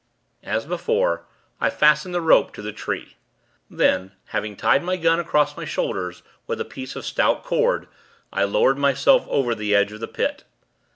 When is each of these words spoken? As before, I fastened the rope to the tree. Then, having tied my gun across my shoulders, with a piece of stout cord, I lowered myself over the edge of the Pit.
As 0.41 0.65
before, 0.65 1.27
I 1.59 1.69
fastened 1.69 2.15
the 2.15 2.21
rope 2.21 2.53
to 2.55 2.63
the 2.63 2.71
tree. 2.73 3.17
Then, 3.69 4.13
having 4.29 4.55
tied 4.55 4.81
my 4.83 4.97
gun 4.97 5.19
across 5.19 5.55
my 5.55 5.63
shoulders, 5.63 6.23
with 6.47 6.59
a 6.59 6.65
piece 6.65 6.95
of 6.95 7.05
stout 7.05 7.43
cord, 7.43 7.87
I 8.33 8.45
lowered 8.45 8.79
myself 8.79 9.27
over 9.29 9.53
the 9.53 9.75
edge 9.75 9.91
of 9.91 9.99
the 9.99 10.07
Pit. 10.07 10.43